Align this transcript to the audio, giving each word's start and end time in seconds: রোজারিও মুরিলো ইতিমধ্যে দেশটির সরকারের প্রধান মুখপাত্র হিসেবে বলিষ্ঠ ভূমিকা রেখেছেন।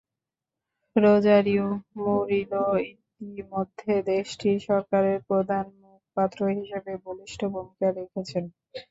রোজারিও 0.95 1.67
মুরিলো 1.97 2.63
ইতিমধ্যে 2.87 3.93
দেশটির 4.11 4.57
সরকারের 4.67 5.19
প্রধান 5.29 5.65
মুখপাত্র 5.81 6.39
হিসেবে 6.51 6.91
বলিষ্ঠ 7.05 7.39
ভূমিকা 7.53 7.87
রেখেছেন। 7.91 8.43